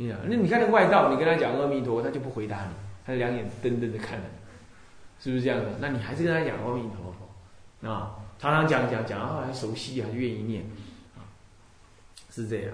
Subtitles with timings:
[0.00, 2.70] 你那你看那个外道，你跟他讲阿弥陀佛，他就不回答你，
[3.04, 5.66] 他两眼瞪瞪的看着你，是不是这样的？
[5.80, 10.62] 那你还是跟他讲阿弥陀佛啊，常常讲讲讲啊，还熟悉还愿意念
[11.16, 11.26] 啊，
[12.30, 12.66] 是这样。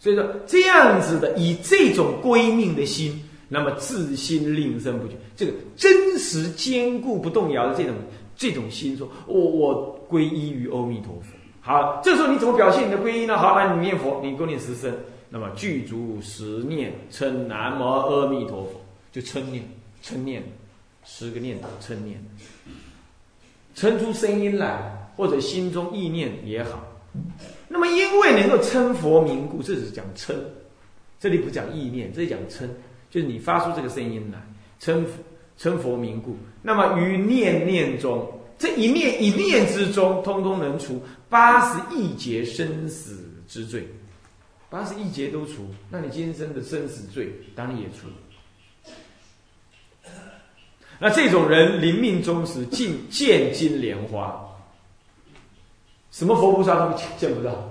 [0.00, 7.94] 所以说这样子的，以这种归命的心，那么自心令声不绝，这个真实坚固不动摇的这种
[8.36, 11.36] 这种心，说我我皈依于阿弥陀佛。
[11.60, 13.38] 好，这时候你怎么表现你的皈依呢？
[13.38, 14.92] 好，那你念佛，你多念十声。
[15.28, 18.80] 那么具足十念称南无阿弥陀佛，
[19.12, 19.62] 就称念
[20.02, 20.42] 称念
[21.04, 22.24] 十个念头称念，
[23.74, 26.82] 称出声音来或者心中意念也好。
[27.68, 30.36] 那么因为能够称佛名故，这是讲称，
[31.18, 32.68] 这里不讲意念，这里讲称，
[33.10, 34.38] 就是你发出这个声音来
[34.78, 35.04] 称
[35.56, 36.36] 称佛名故。
[36.62, 43.88] 那么于念念中，这一念一念之中，通通能除八十亿劫生死之罪。
[44.68, 48.08] 八十一劫都除，那你今生的生死罪当然也除。
[50.98, 54.44] 那这种人临命终时尽见金莲花，
[56.10, 57.70] 什么佛菩萨都见不到，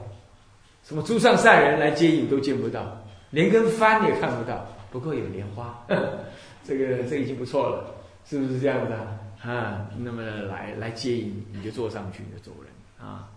[0.83, 4.65] 什么诸上善人来接引都见不到，连根幡也看不到。
[4.91, 5.85] 不过有莲花，
[6.63, 8.95] 这个这已经不错了，是不是这样的
[9.41, 9.89] 啊？
[9.97, 12.71] 那么来来接引，你就坐上去你就走人
[13.05, 13.27] 啊，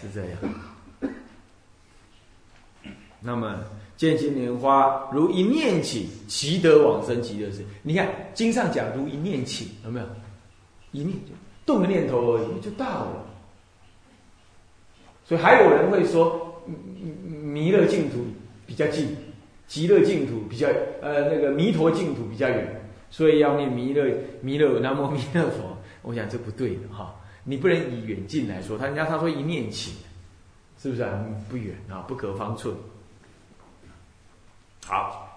[0.00, 0.38] 是这样。
[3.20, 3.58] 那么
[3.96, 7.64] 见金莲花，如一念起，即得往生极乐世界。
[7.82, 10.06] 你看经上讲，如一念起，有没有？
[10.92, 11.32] 一念就
[11.66, 13.24] 动个念头而已，就到了。
[15.24, 16.62] 所以还有人会说，
[17.42, 18.24] 弥勒净土
[18.66, 19.14] 比较近，
[19.66, 20.68] 极乐净土比较
[21.02, 22.80] 呃那个弥陀净土比较远，
[23.10, 25.76] 所以要念弥勒弥勒南无弥勒佛。
[26.02, 28.78] 我想这不对的哈，你不能以远近来说。
[28.78, 29.92] 他人家他说一念起，
[30.80, 31.22] 是不是啊？
[31.50, 32.74] 不远啊，不可方寸。
[34.88, 35.28] 好，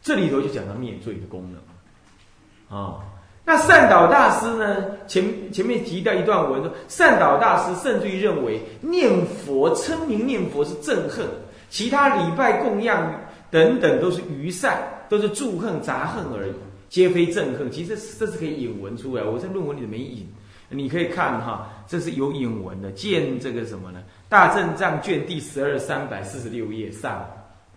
[0.00, 3.04] 这里头就讲到灭罪的功能啊。
[3.44, 4.84] 那善导大师呢？
[5.06, 11.26] 前前面提到一段文说，善导大师甚至于认为念佛称名念佛是憎恨，
[11.68, 13.10] 其他礼拜供养
[13.50, 16.52] 等等都是愚善，都是祝恨杂恨而已，
[16.88, 17.70] 皆非憎恨。
[17.70, 20.26] 其实这是可以引文出来，我在论文里没引，
[20.70, 22.90] 你可以看哈，这是有引文的。
[22.92, 24.02] 见这个什么呢？
[24.30, 27.26] 大正藏卷第十二三百四十六页上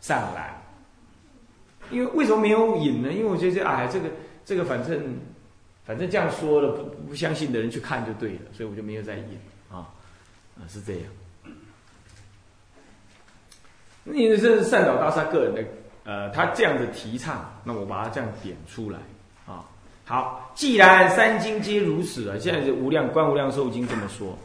[0.02, 0.57] 上来。
[1.91, 3.12] 因为为什么没有引呢？
[3.12, 4.09] 因为我觉得哎，这个
[4.46, 5.16] 这个反正
[5.85, 9.88] 反正这样说了，不不相信的人去看就对了，所以我就没有再引啊
[10.56, 11.03] 啊是这样。
[14.06, 15.63] 因为这是善导大师个人的
[16.03, 18.97] 呃，他这样的提倡，那我把它这样点出来
[19.46, 19.63] 啊。
[20.06, 24.35] 好，既然三经皆如此啊，现在是无量观无量寿经这么说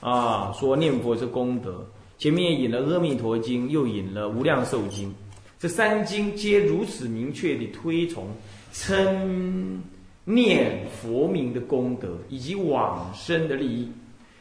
[0.00, 1.84] 啊，说念佛是功德，
[2.18, 5.12] 前面引了阿弥陀经，又引了无量寿经。
[5.60, 8.28] 这三经皆如此明确地推崇
[8.72, 9.82] 称
[10.24, 13.92] 念佛名的功德以及往生的利益。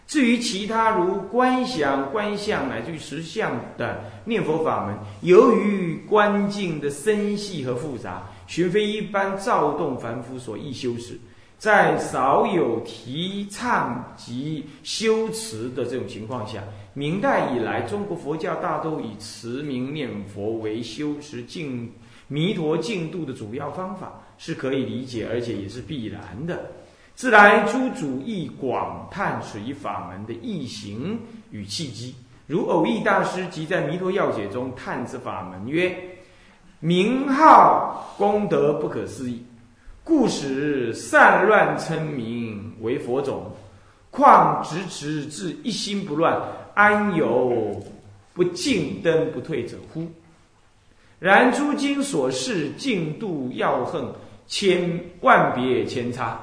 [0.08, 11.20] 至于其他如观想、观相乃至于实相的念佛法门，由于观境的深细和复杂，寻非一般躁动凡夫所易修持，
[11.58, 16.64] 在少有提倡及修持的这种情况下。
[17.00, 21.90] 明代以来，中国佛教大都以持名念佛为修持净
[22.28, 26.60] 弥陀净土的主要方法，是可以理解，而且也是必然的。
[27.16, 31.18] 自来诸主义广探此一法门的异行
[31.52, 32.14] 与契机，
[32.48, 35.98] 如偶益大师即在《弥陀要解》中探此法门曰
[36.82, 39.42] ：“名号功德不可思议，
[40.04, 43.50] 故使散乱称名为佛种，
[44.12, 46.38] 况直持至一心不乱。”
[46.80, 47.84] 安有
[48.34, 50.08] 不进灯不退者乎？
[51.20, 54.02] 然诸经所示进度要恨
[54.48, 56.40] 千万别千差，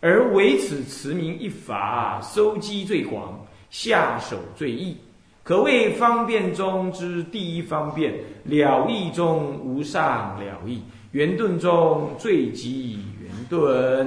[0.00, 4.94] 而唯此持名一法，收机最广，下手最易，
[5.42, 8.12] 可谓方便中之第一方便，
[8.44, 10.82] 了义中无上了义，
[11.12, 14.06] 圆顿中最极圆顿。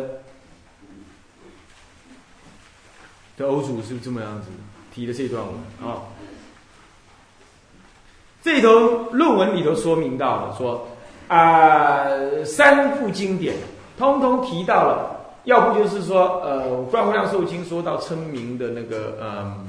[3.35, 4.49] 这欧主是不是这么样子？
[4.93, 5.53] 提的这段文
[5.89, 6.01] 啊，
[8.43, 8.69] 这头
[9.11, 10.87] 论文里头说明到了，说
[11.27, 12.05] 啊
[12.43, 13.55] 三部经典
[13.97, 15.15] 通通提到了，
[15.45, 19.65] 要不就是说呃《观无量寿经》说到称名的那个嗯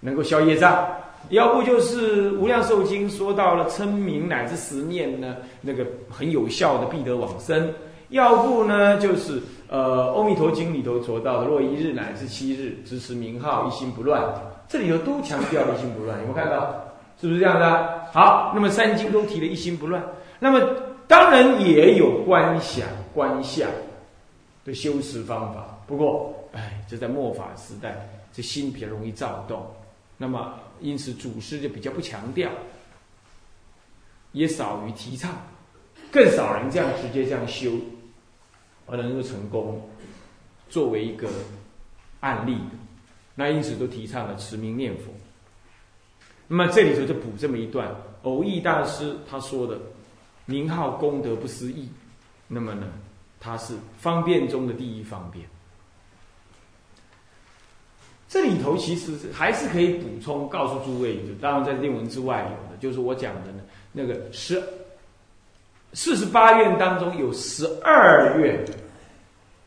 [0.00, 0.88] 能够消业障，
[1.28, 7.70] 要不就是《无量寿经》说到了称名乃至十念呢那个很有效的必得往生，
[8.10, 9.42] 要不呢就是。
[9.72, 14.20] 呃，《阿弥陀经》里头说到的，若一日乃至七日，支持名号，一心不乱，
[14.68, 16.74] 这里头都强调一心不乱，有没有看到？
[17.20, 18.04] 是不是这样的？
[18.12, 20.02] 好，那么三经都提了一心不乱，
[20.40, 20.60] 那么
[21.06, 22.84] 当然也有观想、
[23.14, 23.70] 观相
[24.64, 25.78] 的修持方法。
[25.86, 27.94] 不过，哎，这在末法时代，
[28.32, 29.64] 这心比较容易躁动。
[30.16, 32.50] 那么，因此祖师就比较不强调，
[34.32, 35.30] 也少于提倡，
[36.10, 37.70] 更少人这样直接这样修，
[38.90, 39.88] 而能够成功，
[40.68, 41.28] 作为一个
[42.20, 42.58] 案例。
[43.34, 45.04] 那因此都提倡了持名念佛。
[46.46, 49.78] 那么这里头就补这么一段，偶益大师他说的
[50.44, 51.88] 名号功德不思议。
[52.48, 52.88] 那么呢，
[53.38, 55.46] 它是方便中的第一方便。
[58.28, 63.60] 这里头其实还是可以补充告诉诸位，当然在令文之外有的，就是我讲的呢，
[63.92, 64.60] 那个十
[65.92, 68.64] 四十八愿当中有十二愿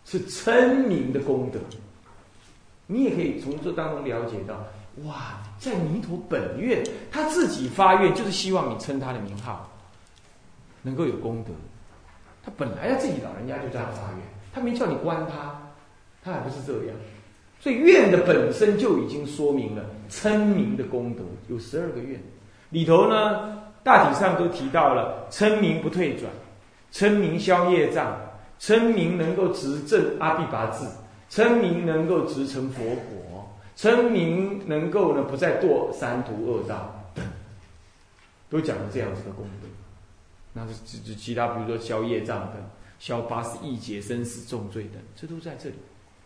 [0.05, 1.59] 是称名的功德，
[2.87, 4.55] 你也可以从这当中了解到，
[5.05, 9.69] 哇，在弥陀本愿他自己发愿，就是希望你称他的名号，
[10.81, 11.51] 能够有功德。
[12.45, 14.19] 他本来他自己老人家就这样发愿，
[14.53, 15.57] 他没叫你关他，
[16.23, 16.95] 他还不是这样。
[17.59, 22.21] 所以愿的本身就已经说明了称名的功德有十二个愿，
[22.69, 26.31] 里头呢大体上都提到了称名不退转，
[26.91, 28.18] 称名消业障，
[28.59, 30.85] 称名能够执正阿毗跋致，
[31.30, 37.25] 称名能够直成佛果，称名能够呢不再堕三途恶道等，
[38.50, 39.68] 都讲了这样子的功德。
[40.53, 42.63] 那是其其他比如说消业障等，
[43.00, 45.75] 消八十亿劫生死重罪等，这都在这里。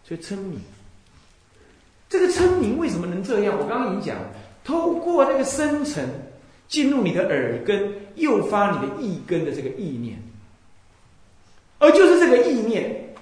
[0.04, 0.59] 所以称名。
[2.09, 3.57] 这个称名为什么能这样？
[3.57, 4.18] 我刚刚已经讲，
[4.63, 6.07] 透过那个深层
[6.68, 10.22] 进入你的耳根，诱发你的意根的这个意念，
[11.80, 13.14] 而就是这个意念，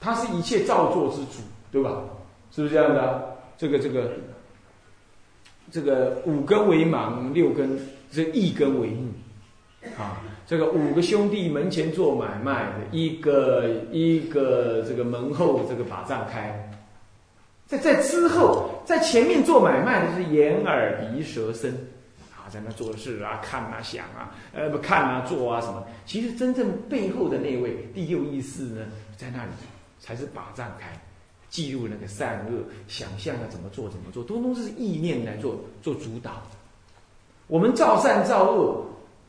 [0.00, 1.42] 它是一切造作之主，
[1.72, 2.02] 对吧？
[2.50, 3.36] 是不是这样的？
[3.56, 4.10] 这个这个
[5.70, 7.78] 这个五根为盲，六根
[8.10, 9.08] 这一根为目
[9.98, 10.22] 啊！
[10.46, 16.72] 这个五个兄弟门前做买卖，一个一个这个门后这个把账开。
[17.66, 21.72] 在在之后，在前面做买卖的是眼耳鼻舌身，
[22.34, 25.86] 啊，在那做事啊，看啊，想啊，呃，不看啊，做啊什么？
[26.06, 28.84] 其实真正背后的那位第六意识呢，
[29.16, 29.52] 在那里
[30.00, 30.88] 才是把账开，
[31.48, 36.42] 记录那个善恶，想象要怎么做怎么做，通通是意念来做做主导。
[37.46, 38.84] 我们造善造恶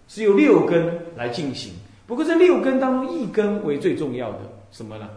[0.08, 1.72] 是由六根来进行，
[2.08, 4.40] 不过这六根当中一根为最重要的
[4.72, 5.08] 什么呢？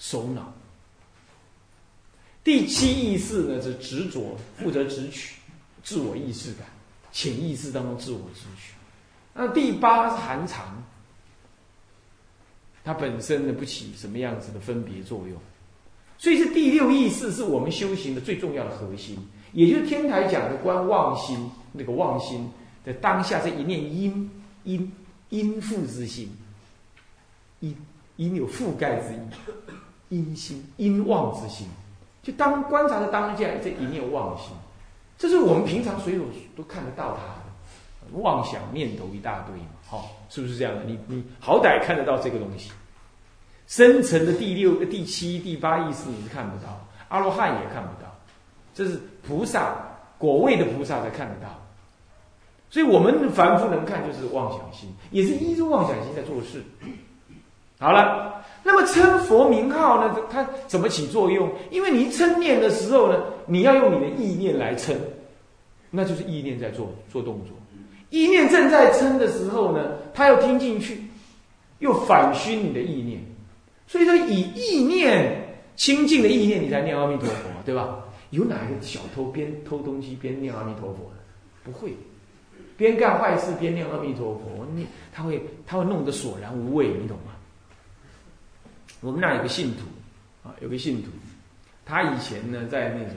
[0.00, 0.52] 首脑。
[2.44, 5.36] 第七意识呢是执着，负责执取
[5.84, 6.66] 自我意识感，
[7.12, 8.74] 潜意识当中自我执取。
[9.32, 10.82] 那第八是含藏，
[12.84, 15.40] 它本身呢不起什么样子的分别作用，
[16.18, 19.16] 所以是第六意识是我们修行的最重要的核心，
[19.52, 22.50] 也就是天台讲的观妄心，那个妄心
[22.84, 24.28] 的当下这一念因
[24.64, 24.92] 因
[25.28, 26.28] 因覆之心，
[27.60, 27.76] 因
[28.16, 29.18] 因有覆盖之意，
[30.08, 31.68] 因心因妄之心。
[32.22, 34.52] 就当观察的当下，这一念妄心，
[35.18, 36.22] 这是我们平常随手
[36.56, 40.84] 都看得到它的妄想念头一大堆嘛，好，是不是这样的？
[40.84, 42.70] 你你好歹看得到这个东西，
[43.66, 48.08] 深层的第六、第七、第八意识你是看不到，阿罗汉也看不到，
[48.72, 49.74] 这是菩萨
[50.16, 51.48] 果位的菩萨才看得到，
[52.70, 56.62] 所以我们凡夫能看就是妄想心，也是依着妄想心在做事。
[57.82, 58.30] 好了。
[58.62, 60.16] 那么称佛名号呢？
[60.30, 61.50] 它怎么起作用？
[61.72, 64.96] 因为你称念的时候呢，你要用你的意念来称，
[65.90, 67.56] 那就是意念在做做动作。
[68.10, 71.02] 意念正在称的时候呢，他要听进去，
[71.80, 73.20] 又反熏你的意念。
[73.88, 75.42] 所以说，以意念
[75.74, 77.98] 清净的意念，你才念阿弥陀佛，对吧？
[78.30, 81.10] 有哪一个小偷边偷东西边念阿弥陀佛？
[81.64, 81.92] 不会，
[82.76, 87.32] 边干坏事边念阿弥陀佛，念他会他会弄得索然无味，你懂吗？
[89.02, 91.10] 我们那有个信徒，啊，有个信徒，
[91.84, 93.16] 他以前呢，在那种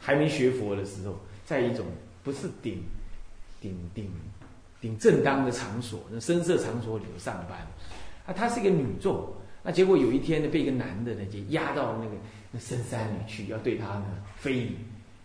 [0.00, 1.86] 还没学佛的时候，在一种
[2.24, 2.82] 不是顶
[3.60, 4.10] 顶顶
[4.80, 7.58] 顶正当的场所，那深色场所里头上班，
[8.26, 9.30] 啊，她是一个女众，
[9.62, 12.12] 那结果有一天呢，被一个男的呢就压到那个
[12.50, 14.76] 那深山里去，要对她呢非礼。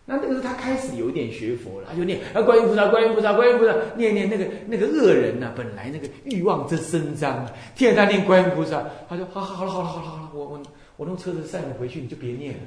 [0.06, 7.44] 那那个时候他开始有点学佛了，他就念啊，观音菩萨，观音菩萨，观音菩萨，念念那个那个恶人呐，本来那个欲望真深张，
[7.76, 10.62] 听着他念观音菩萨，他说好好好了好了好了好了，我我
[10.98, 12.60] 我弄车子载你回去，你就别念了。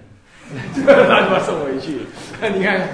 [0.87, 1.99] 他就把送回去。
[2.55, 2.89] 你看，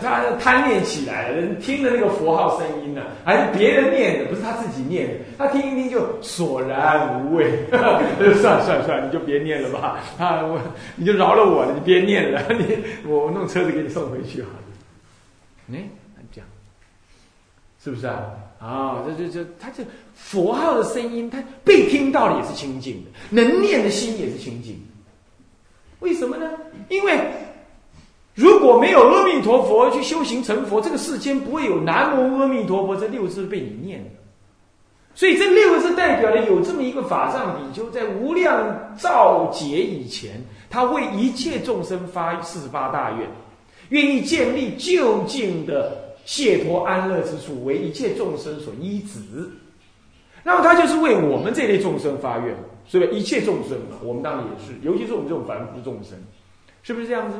[0.00, 5.14] 他贪念起来了，人听的那个佛号声音呢，还是别人念的，不是他自己念的。
[5.36, 7.82] 他听一听就索然无味， 算
[8.58, 9.98] 了算了算了，你就别念了吧。
[10.18, 10.60] 啊，我
[10.96, 12.42] 你就饶了我了，你别念了。
[12.50, 15.76] 你我弄车子给你送回去好了。
[15.76, 15.82] 哎，
[16.32, 16.48] 这样，
[17.82, 18.26] 是不是啊？
[18.60, 19.82] 啊，这这这，他这
[20.14, 24.80] 佛号的声音，他被听到的也是清净的，能念的心也是清净。
[26.00, 26.50] 为什么呢？
[26.88, 27.18] 因为
[28.34, 34.10] 如果没有阿弥陀佛去修行成佛，这个世间不会有南无阿弥陀佛这六字被你念的。
[35.14, 43.28] 所以这六个字代表了有这么一个法藏比丘，在无量造劫以前，他为一切众生发四十八大愿，
[43.88, 46.10] 愿意建立就近的。
[46.26, 49.18] 解脱安乐之处，为一切众生所依止。
[50.44, 52.54] 那么他就是为我们这类众生发愿，
[52.90, 56.18] 所以一切众生嘛，我们当然也是，尤其是我们这种凡夫众生，
[56.82, 57.38] 是不是这样子？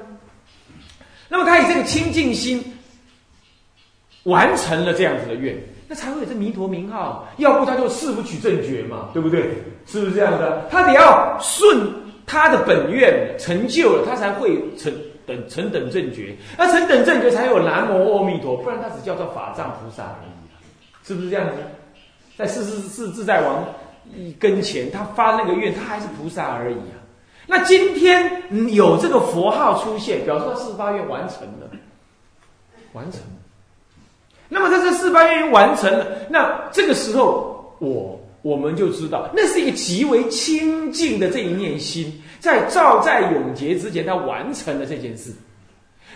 [1.28, 2.64] 那么他以这个清净心
[4.22, 5.56] 完成了这样子的愿，
[5.88, 7.28] 那才会有这弥陀名号。
[7.38, 9.50] 要不他就誓不取正觉嘛，对不对？
[9.86, 10.68] 是不是这样的？
[10.70, 11.92] 他得要顺
[12.24, 14.92] 他的本愿成就了，他才会成。
[15.26, 21.62] 等成等正觉，那成等正觉才有南无阿弥陀，不然他只叫做法藏菩萨而已，是不是这样子？
[22.36, 23.64] 在四四四自在王
[24.38, 26.98] 跟前，他发那个愿，他还是菩萨而已啊。
[27.46, 31.70] 那今天有这个佛号出现，表示他四八愿完成了，
[32.92, 33.20] 完成。
[34.48, 38.18] 那么他这四八愿完成了，那这个时候我。
[38.42, 45.30] 我们就知道，那是一个极为清净的这一念心，在照在永劫之前，他完成了这件事。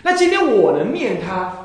[0.01, 1.55] 那今天我能念他，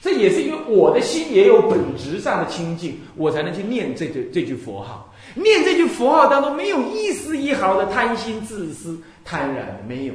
[0.00, 5.12] 这也是因为我的心也有本质上的清净，我才能去念这句这句佛号。
[5.34, 10.14] 念这句佛号当中，没有一丝一毫的贪心、自私、贪婪的，没有。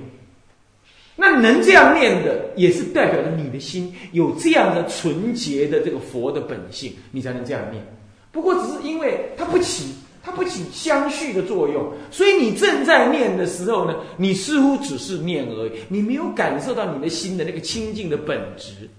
[1.15, 7.83] 那能这样念的，也是代表着你的心有这样的纯洁的这个佛的本性，你才能这样念。
[8.31, 18.89] 不过，只是因为它不起，它不起相续的作用，所以你正在念的时候呢，你似乎只是念而已，你没有感受到你的心的那个清净的本质。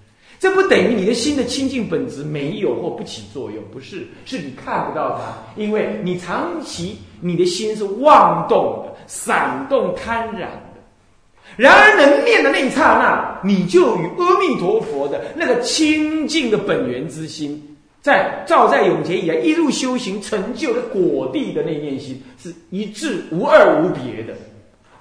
[0.42, 10.80] 这不等于你的心的清净本质没有或不起作用，不是，是你看不到它，因为你长期你的心是妄动的、闪动、贪染的。
[11.56, 17.62] 然而，能念的那一刹那，你就与阿弥陀佛的那个清净的本源之心。
[18.00, 24.34] 在照在永劫以来一路修行成就的果地的那念心是一致无二无别的，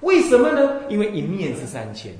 [0.02, 0.74] 为什么呢？
[0.88, 2.12] 因为一念是三千。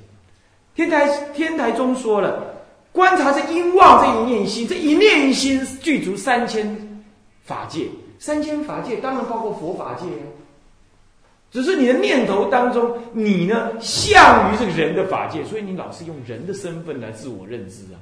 [0.75, 2.62] 天台天台中说了，
[2.93, 7.05] 观察这因妄这一念心，这一念心具足三千
[7.43, 7.87] 法界，
[8.19, 10.29] 三千法界当然包括佛法界啊。
[11.51, 17.97] 只是你的念头当中，你呢向于这个人的法界，所以你老是用人的身份来自我认知啊。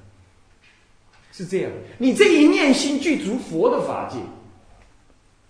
[1.33, 4.19] 是这样，你这一念心具足佛的法界，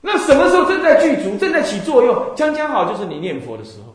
[0.03, 2.35] 那什么时候正在具足、正在起作用？
[2.37, 3.90] 将将好就是你念佛的时候。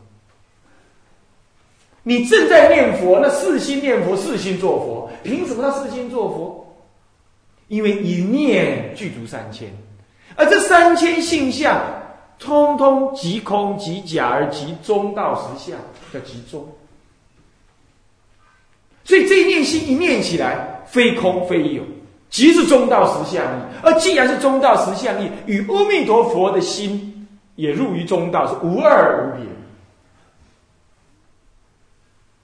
[2.08, 6.76] 你正在念佛，那四心念佛，四心做佛，凭什么他四心做佛？
[7.66, 9.68] 因为一念具足三千，
[10.36, 11.82] 而这三千性相，
[12.38, 15.80] 通通即空即假而即中道实相，
[16.12, 16.64] 叫即中。
[19.02, 21.82] 所以这一念心一念起来，非空非有，
[22.30, 23.60] 即是中道实相义。
[23.82, 29.46] 而既然是中道实相义，与阿弥陀佛的心也入于中道，是无二无别。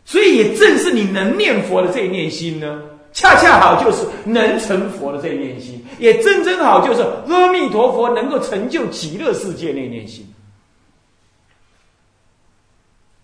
[0.05, 2.83] 所以也正是你能念佛的这一念心呢，
[3.13, 10.27] 恰恰好就是能成佛的这一念心，也正正好就是阿弥陀佛能够成就极乐世界那念心。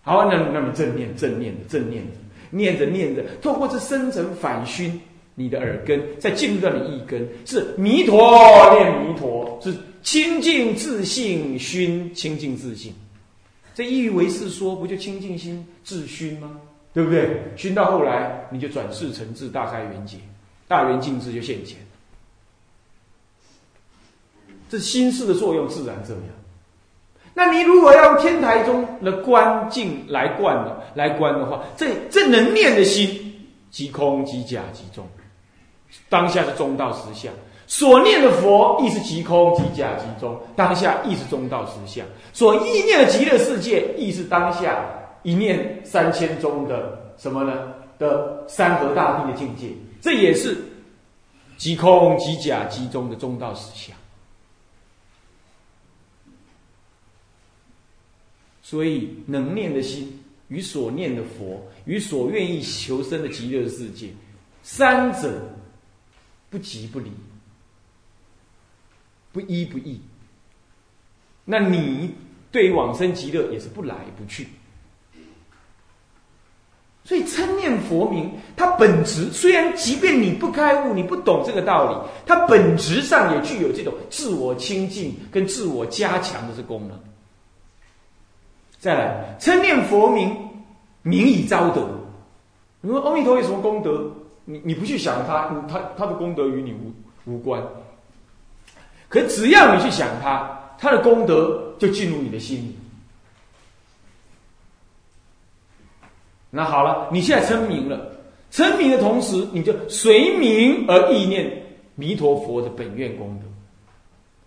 [0.02, 2.12] 好，那那么正念正念的正念的。
[2.50, 4.98] 念着念着，透过这深层反熏
[5.34, 12.94] 你的耳根，再进入到你意根，是弥陀念弥陀，是清净自信熏清净自信。
[13.74, 16.58] 这意为是说，不就清净心自熏吗？
[16.98, 17.40] 对不对？
[17.54, 20.16] 熏到后来，你就转世成智，大开圆解，
[20.66, 21.78] 大圆净智就现前。
[24.68, 26.22] 这心事的作用自然这样。
[27.34, 35.06] 那你如果要用天台中的观境来观的来观的话，这这能念的心即空即假即中，
[36.08, 37.32] 当下是中道实相。
[37.68, 42.04] 所念的佛亦是即空即假即中，当下亦是中道实相。
[42.32, 44.84] 所意念的极乐世界亦是当下
[45.22, 47.74] 一念三千中的什么呢？
[47.98, 50.56] 的山河大地的境界，这也是
[51.56, 53.96] 即空即假即中的中道实相。
[58.62, 64.10] 所以，能念的心与所念的佛，与所愿意求生的极乐世界，
[64.62, 65.42] 三者
[66.48, 67.10] 不即不离，
[69.32, 70.00] 不依不异。
[71.44, 72.14] 那你
[72.52, 74.46] 对往生极乐也是不来不去。
[77.08, 81.96] 所以，称念佛名，它本质虽然即便你不开悟，你不懂这个道理，
[82.26, 87.00] 它本质上也具有这种自我清净跟自我加强的这功能。
[88.78, 90.36] 再来，称念佛名，
[91.00, 91.88] 名以招德。
[92.82, 94.12] 你说阿弥陀有什么功德？
[94.44, 96.92] 你你不去想他，他他的功德与你无
[97.24, 97.62] 无关。
[99.08, 102.77] 可只要你去想他，他的功德就进入你的心里。
[106.50, 108.10] 那好了，你现在称名了，
[108.50, 111.50] 称名的同时，你就随名而意念
[111.94, 113.46] 弥陀佛的本愿功德。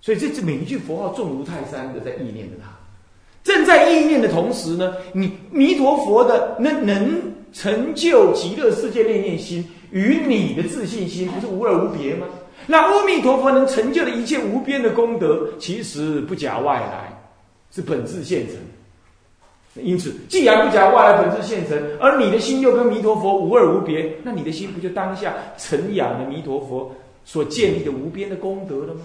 [0.01, 2.71] 所以这这每一句佛号重如泰山的在意念着他，
[3.43, 7.21] 正在意念的同时呢，你弥陀佛的那能
[7.53, 12.25] 成就极乐世界念念心，与你的自信心不是无二无别吗？
[12.65, 17.13] 那阿弥陀佛能成就的一切无边的功德，其实不假外来，
[17.69, 18.55] 是本自现成。
[19.75, 29.01] 因此，既然不讲外来本质现成，而你的心又跟弥陀佛无二无别，那你的心不就当下承养了弥陀佛所建立的无边的功德了吗？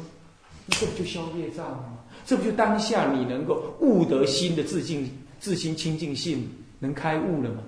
[0.70, 1.84] 这不就消业障吗？
[2.24, 5.08] 这不就当下你能够悟得心的自净、
[5.38, 6.48] 自心清净性，
[6.80, 7.58] 能开悟了吗？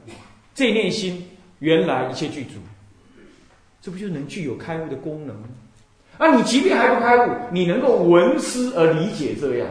[0.52, 1.24] 这念心
[1.60, 2.54] 原来一切具足，
[3.80, 5.48] 这不就能具有开悟的功能吗？
[6.18, 9.68] 啊你即便还不开悟，你能够闻思而理解这样。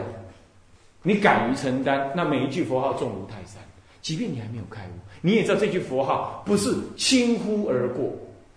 [1.02, 3.62] 你敢于承担，那每一句佛号重如泰山。
[4.00, 8.10] 即便你还没有开悟，你也知道这句佛号不是轻忽而过。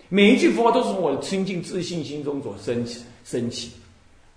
[0.07, 3.71] 每一句佛号都是从我的清净自信心中所升起升起。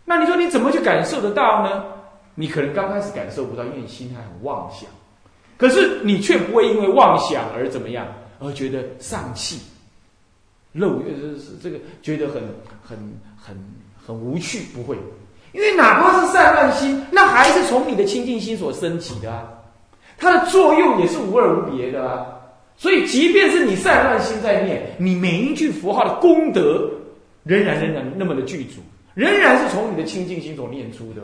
[0.05, 1.85] 那你说你怎么去感受得到呢？
[2.35, 4.89] 你可能刚开始感受不到，因为心还很妄想。
[5.57, 8.07] 可是你却不会因为妄想而怎么样，
[8.41, 9.61] 而觉得丧气、
[10.73, 12.43] 漏呃这个觉得很
[12.83, 12.99] 很
[13.37, 13.57] 很
[14.05, 14.97] 很无趣，不会。
[15.55, 19.49] 因为哪怕是散乱心，那还是从你的清净心所升起的啊，
[20.19, 22.27] 它的作用也是无二无别的啊。
[22.77, 26.91] 所以，即便是你散乱心在念，你每一句佛号的功德，
[27.45, 28.81] 仍然仍然那么的具足，
[29.15, 31.23] 仍然是从你的清净心所念出的。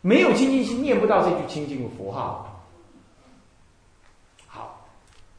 [0.00, 2.66] 没有清净心，念不到这句清净的佛号。
[4.46, 4.88] 好，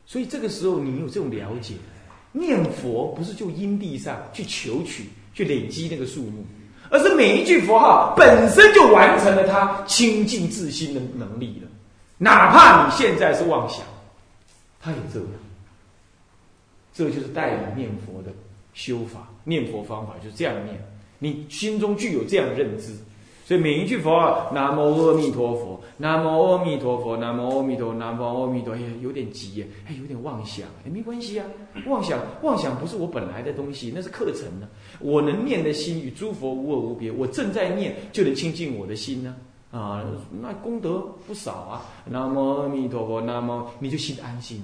[0.05, 1.73] 所以这个时候你有这种了解，
[2.31, 6.45] 念佛不是就因地上去求取、去累积那个数目。
[6.89, 11.69] 而是每一句佛号本身就完成了他清净自心的能力了，
[12.17, 13.79] 哪怕你现在是妄想，
[14.81, 15.29] 他也这样。
[16.93, 18.31] 这就是代理念佛的
[18.73, 20.77] 修法，念佛方法就是这样念。
[21.19, 22.95] 你心中具有这样的认知。
[23.45, 31.45] 所以每一句佛号，南无阿弥陀佛，南无阿弥陀佛，南无阿弥陀，南无阿弥陀，哎，有点急耶，哎，有点妄想，哎，没关系啊，
[31.85, 34.67] 妄想，妄想不是我本来的东西，那是课程呢。
[34.99, 39.35] 我能念的心与诸佛无二无别，我正在念就能清净我的心呢，
[39.69, 40.03] 啊，
[40.41, 41.85] 那功德不少啊。
[42.03, 44.59] 南无阿弥陀佛，南无，你就心安心。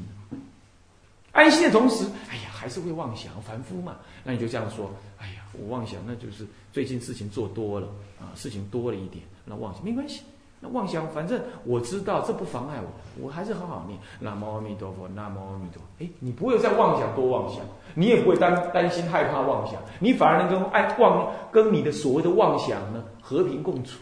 [1.33, 7.87] 安心的同时，哎呀，还是会妄想，凡夫嘛，那你就这样说，哎呀，我妄想，那就是最近事情做多了
[8.19, 10.21] 啊，事情多了一点，那妄想没关系，
[10.59, 16.03] 那妄想反正我知道这不妨碍我，我还是好好念南无阿弥陀佛，南无阿弥陀佛。
[16.03, 23.99] 哎，你不会再妄想多妄想，你也不会担担心害怕妄想，你反而能跟爱妄跟你的所谓的妄想呢和平共处，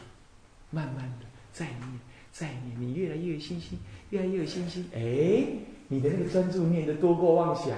[0.70, 2.00] 慢慢的再念
[2.32, 3.80] 再念，你越来越有信心，
[4.12, 5.46] 越来越有信心，哎。
[5.92, 7.70] 你的那个专注念的多过妄想，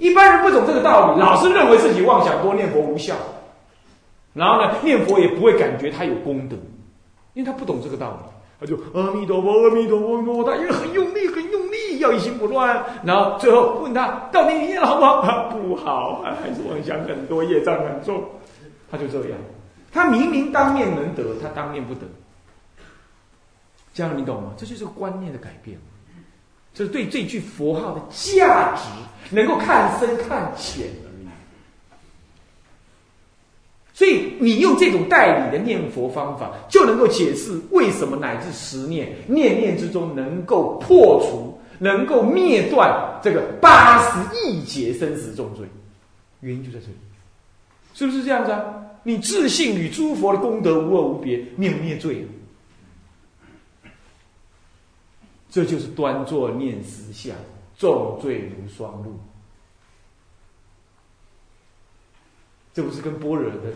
[0.00, 3.14] 一般人不懂这个道理，老是认为自己妄想多念佛无效，
[4.32, 6.56] 然后呢，念佛也不会感觉他有功德，
[7.34, 15.22] 因为他不懂这个道理，他就阿弥陀佛，阿弥陀佛，阿弥陀佛，他因为很用力，很用力，要一心不乱，然后最后问他到底你念好不好？
[15.22, 18.24] 他不好，还是妄想很多，业障很重，
[18.90, 19.38] 他就这样，
[19.92, 22.06] 他明明当面能得，他当面不得，
[23.92, 24.52] 这样你懂吗？
[24.56, 25.78] 这就是观念的改变。
[26.72, 28.82] 这是对这句佛号的价值
[29.30, 31.28] 能够看深看浅而已。
[33.92, 45.66] 所以你用这种代理的念佛方法，就能够解释为什么乃至十念念念之中能够破除、能够灭断这个八十亿劫生死重罪，
[46.40, 46.96] 原因就在这里，
[47.94, 48.74] 是不是这样子啊？
[49.02, 52.28] 你自信与诸佛的功德无二无别，灭不灭罪啊？
[55.50, 57.34] 这就是端坐念实相，
[57.80, 59.18] 重罪如双露。
[62.72, 63.72] 这不是跟般若的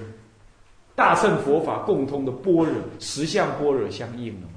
[0.94, 4.52] 大乘佛法共通的般若实相般若相应了吗？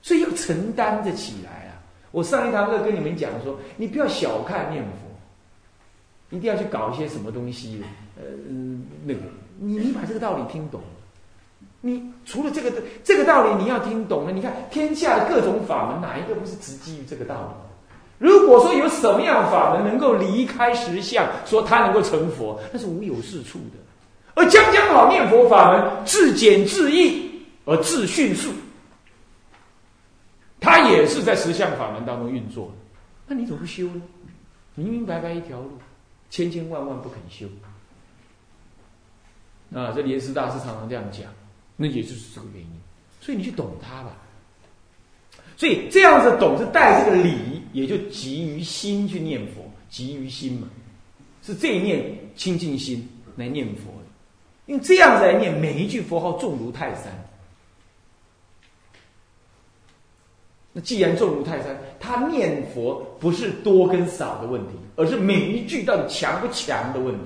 [0.00, 1.82] 所以要承担着起来啊！
[2.10, 7.82] 我上一堂课跟你们讲说，你不要小看念佛，一定要去搞一些什么东西，
[8.16, 8.22] 呃，
[9.04, 9.20] 那个，
[9.58, 10.80] 你你把这个道理听懂。
[11.80, 14.32] 你除了这个这个道理，你要听懂了。
[14.32, 18.26] 你看天下的各种法门，哪一个不是直基于这个道理？
[18.26, 23.78] 如果说有什么样法门能够离开实相，说他能够成佛，那是无有是处的。
[24.34, 28.50] 而将将好念佛法门，自简自易而自迅速，
[30.60, 32.70] 他也是在实相法门当中运作。
[33.26, 34.02] 那你怎么不修呢？
[34.74, 35.78] 明明白白一条路，
[36.28, 37.46] 千千万万不肯修。
[39.74, 41.24] 啊，这莲师大师常常这样讲，
[41.82, 42.70] 那也就是这个原因。
[43.22, 44.14] 所以你去懂它吧。
[45.56, 50.68] 所以这样子懂是带这个理，也就急于心去念佛，急于心嘛，
[51.42, 52.04] 是这一念
[52.36, 54.06] 清净心来念佛的。
[54.66, 57.04] 用这样子来念，每一句佛号重如泰山。
[60.72, 67.24] 那既然重如泰山，他念佛不是多跟少的问题，而是每一句到底强不强的问题。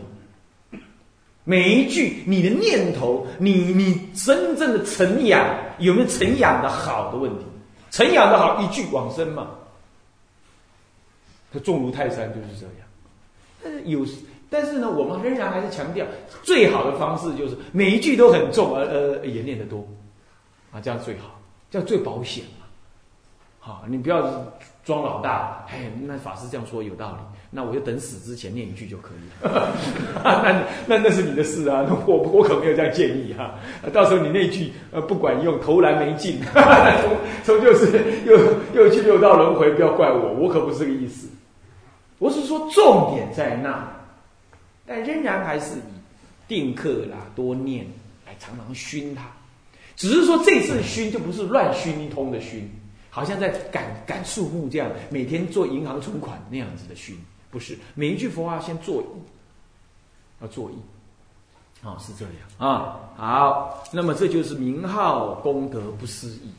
[1.45, 5.47] 每一句你的念头，你你真正的成养
[5.79, 7.45] 有没有成养的好的问题？
[7.91, 9.51] 成养的好，一句往生嘛。
[11.53, 12.75] 他重如泰山就是这样。
[13.63, 14.05] 但是有，
[14.51, 16.05] 但是呢，我们仍然还是强调
[16.43, 19.87] 最好的方式就是每一句都很重，而呃也念得多，
[20.73, 21.39] 啊，这样最好，
[21.71, 22.67] 这样最保险嘛。
[23.59, 24.23] 好，你不要
[24.85, 27.19] 装老大，哎，那法师这样说有道理，
[27.57, 29.73] 那我就等死之前念一句就可以了。
[30.25, 33.55] 那那那是你的事啊，我我可没有这样建议哈。
[33.93, 38.37] 到时候你那句呃不管用，投篮没进， 从从就是又
[38.75, 41.29] 又去六道轮回，不要怪我，我可不是这个意思。
[42.19, 43.89] 我是说重点在那，
[44.85, 47.87] 但仍然还是以定课啦、多念
[48.27, 49.23] 来常常熏它。
[49.95, 52.69] 只是说这次熏就不是乱熏一通的熏，
[53.11, 57.17] 好像在赶赶树木这样，每天做银行存款那样子的熏，
[57.55, 59.07] 不是每一句佛号先作意，
[60.43, 60.75] 要做意，
[61.85, 62.99] 哦，是这样啊。
[63.17, 66.51] 好，那么这就是名号功德不思议，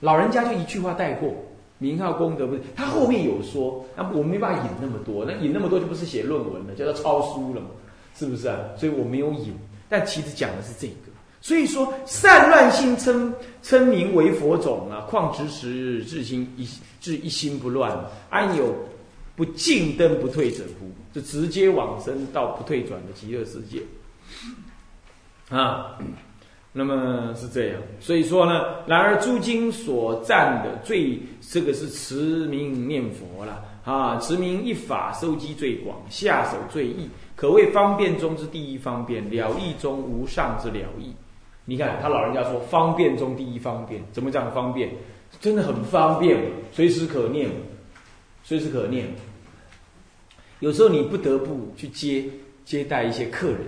[0.00, 1.32] 老人家就一句话带过。
[1.78, 7.66] 名号功德不，他后面有说，那我没办法引那么多，那引那么多就不是写论文了，叫做抄书了嘛，
[8.16, 8.58] 是不是啊？
[8.76, 9.54] 所以我没有引，
[9.88, 11.12] 但其实讲的是这个。
[11.40, 16.66] 所以说，善乱心称称名为佛种啊，况执时至心一
[17.00, 17.92] 至一心不乱，
[18.30, 18.74] 安有
[19.36, 20.90] 不进灯不退者乎？
[21.12, 23.82] 就直接往生到不退转的极乐世界
[25.48, 25.98] 啊。
[26.76, 41.12] 那么是这样，所以说呢，然而诸经所赞的最这个是持名念佛了啊，持名一法收集最广，下手最易，可谓方便中之第一方便，了义中无上之了义。
[41.64, 44.90] 你看他老人家说方便中第一方便，怎么讲方便？
[45.40, 46.40] 真的很方便，
[46.72, 47.48] 随时可念，
[48.44, 49.08] 随时可念。
[50.60, 52.24] 有时候你不得不去接
[52.64, 53.62] 接待一些客人，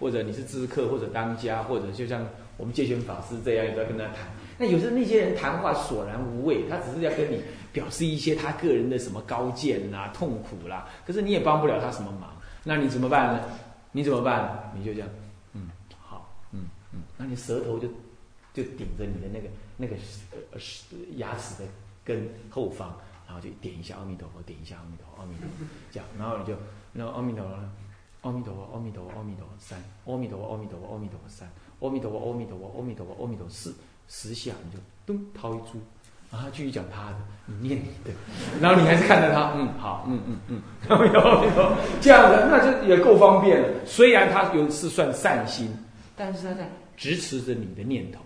[0.00, 2.26] 或者你是知客，或者当家，或者就像。
[2.58, 4.18] 我们戒权法师这样也在跟他谈，
[4.58, 7.42] 那有时候那些人谈话索然无味，他只是要跟你
[7.72, 12.30] 表示一些他个人的什么高见啦、痛苦啦，可是你也帮不了他什么忙，
[12.62, 13.42] 那你怎么办呢？
[13.90, 14.70] 你怎么办？
[14.76, 15.08] 你就这样，
[15.54, 17.88] 嗯，好，嗯嗯，那你舌头就
[18.52, 19.96] 就顶着你的那个那个
[20.52, 20.60] 呃
[21.16, 21.68] 牙齿的
[22.04, 22.96] 根后方，
[23.32, 26.52] 然后就点一下阿弥陀佛，点一下阿弥陀佛，阿弥陀佛，这样，然后你就
[26.92, 27.56] 然后阿弥陀佛，
[28.20, 31.48] 阿弥陀佛，阿弥陀佛，阿弥陀佛三，阿弥陀佛，阿弥陀佛，阿弥陀佛三。
[31.80, 33.74] 阿弥陀佛，阿弥陀佛，阿弥陀佛，阿弥陀佛四
[34.06, 35.80] 十下，你就咚掏一株，
[36.30, 37.16] 然后继续讲他的，
[37.46, 38.12] 你念你的，
[38.60, 43.86] 然后你还是看着他，嗯，好，嗯嗯嗯，阿弥陀佛，阿弥陀佛，这样的那就也够方便了。
[43.86, 45.74] 虽然他有是算善心，
[46.14, 48.20] 但是他在支持着你的念头，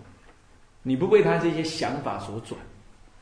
[0.83, 2.59] 你不被他这些想法所转，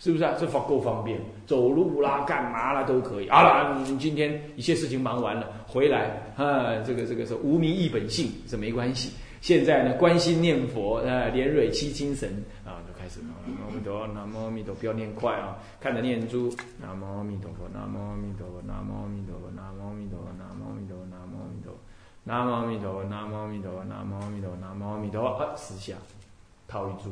[0.05, 0.35] 是不是啊？
[0.39, 3.29] 这方够方便，走路啦、干嘛啦都可以。
[3.31, 9.11] 好了，你今天一切事情忙完了，回来啊，这个这个是无名一本性，这没关系。
[9.41, 12.29] 现在呢，关心念佛，呃，连蕊七精神
[12.63, 13.19] 啊，就开始。
[13.19, 16.55] 南无阿弥陀佛，南无阿弥陀，不要念快啊，看着念珠。
[16.79, 21.83] 南无阿弥陀佛，南无阿弥陀佛，南无阿弥陀佛，南无阿弥陀佛，南无阿弥陀佛，南无阿弥陀佛，
[22.23, 25.43] 南无阿弥陀佛，南无阿弥陀佛，南无阿弥陀佛，南无阿弥陀佛。
[25.43, 25.95] 啊，十下
[26.67, 27.09] 套一珠，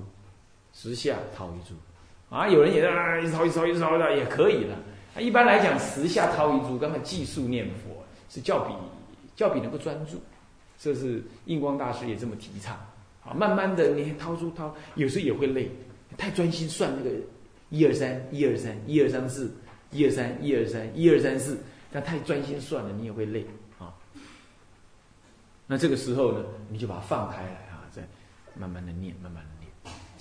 [0.73, 1.73] 十下套一珠。
[2.33, 4.73] 啊，有人也在啊，一直掏，一直掏，一直掏的也可以的。
[5.15, 8.73] 啊，一般来讲，十下掏一珠，刚才计数念佛是较比
[9.35, 10.19] 较比能够专注。
[10.79, 12.75] 这是印光大师也这么提倡，
[13.23, 15.69] 啊，慢慢的你掏出掏，有时候也会累，
[16.17, 17.15] 太专心算那个
[17.69, 19.55] 一二三一二三一二三四
[19.91, 21.59] 一二三一二三一二三四，
[21.91, 23.45] 但太专心算了，你也会累
[23.77, 23.93] 啊。
[25.67, 28.01] 那这个时候呢，你就把它放开来啊，再
[28.59, 29.51] 慢慢的念，慢慢的，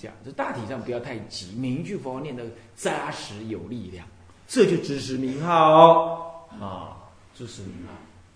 [0.03, 2.43] 这样，这大体上不要太急，每一句佛号念的
[2.75, 4.05] 扎实有力量，
[4.49, 6.91] 这就知识名号啊，
[7.33, 7.93] 知识名号，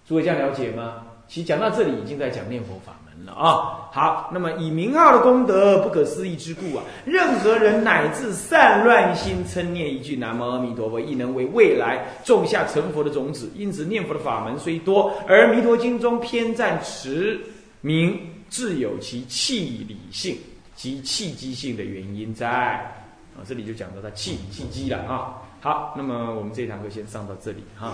[0.08, 1.04] 诸位这样了解吗？
[1.28, 3.90] 其实讲到这里，已经在讲念佛法门了啊。
[3.92, 13.52] 好，那么以名号的功德不可思议之故啊，任何人乃至散乱心称念一句南无阿弥陀佛，亦能为未来种下成佛的种子。
[13.58, 17.38] 因此念佛的法门虽多，而《弥陀经》中偏赞持
[17.82, 20.38] 名，自有其气理性
[20.78, 23.44] 及契机性的原因在啊。
[23.46, 25.44] 这里就讲到它契契机了啊。
[25.60, 27.92] 好，那么我们这堂课先上到这里哈。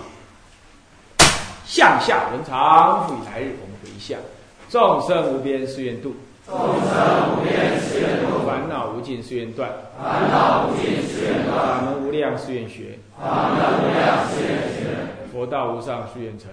[1.66, 4.20] 向下文长，复以来日，我们回向。
[4.68, 6.14] 众生无边誓愿度，
[6.46, 14.84] 众生无边誓愿度；烦恼无尽誓愿断，烦恼无尽誓愿断；法门无量誓愿学，法门无量誓愿学；
[15.32, 16.50] 佛道无上誓愿成，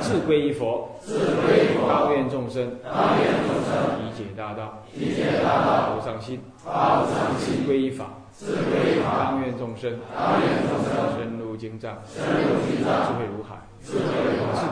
[0.00, 13.96] 自归依佛，自归依佛；当愿众生，当愿众生，理解大道，理解大道；无上心，发无上自心；归依法，自归依法；当愿众生，当愿众生，深入经藏，深入经藏；智慧如海；自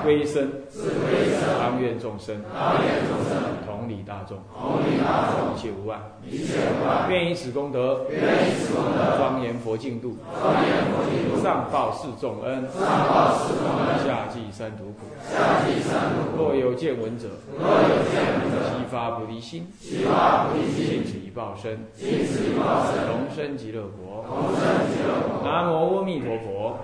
[0.02, 5.98] 归依身，自归依身；当愿众生，当愿众生，同理大众，同理大众，一切无碍。
[6.28, 7.06] 一切无碍。
[7.08, 15.08] 愿以此功德，愿以此功德，庄严佛净土，庄严佛净土，上报四重恩，上报四重恩，下济三途苦。
[15.24, 16.44] 下济三途苦。
[16.44, 24.22] 若有见闻者，若有见闻者，悉发菩提心，悉发菩提心，尽此一报身，尽此一报身，同生极乐国。
[24.28, 25.42] 同生极乐国。
[25.42, 26.76] 南无阿弥陀佛，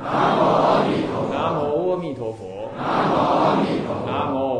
[1.44, 2.70] 南无阿弥陀佛。
[2.74, 4.53] 南无阿弥陀佛。